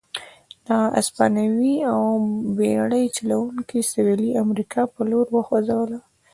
[0.67, 1.99] دغه هسپانوي او
[2.57, 5.99] بېړۍ چلوونکي سوېلي امریکا په لور وخوځوله.